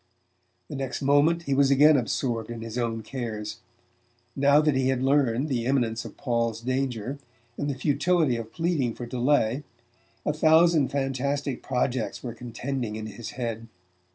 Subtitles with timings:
[0.67, 3.59] The next moment he was again absorbed in his own cares.
[4.35, 7.19] Now that he had learned the imminence of Paul's danger,
[7.55, 9.61] and the futility of pleading for delay,
[10.25, 13.67] a thousand fantastic projects were contending in his head.